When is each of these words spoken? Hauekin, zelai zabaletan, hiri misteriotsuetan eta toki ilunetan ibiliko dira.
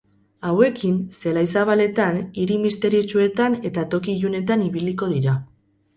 Hauekin, 0.51 0.95
zelai 1.25 1.43
zabaletan, 1.57 2.17
hiri 2.45 2.57
misteriotsuetan 2.63 3.59
eta 3.71 3.87
toki 3.93 4.17
ilunetan 4.23 4.65
ibiliko 4.73 5.15
dira. 5.17 5.41